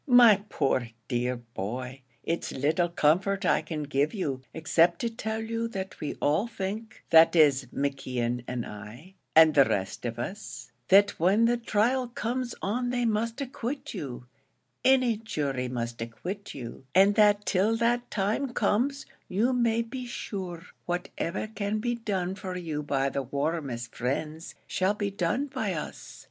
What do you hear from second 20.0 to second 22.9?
sure whatever can be done for you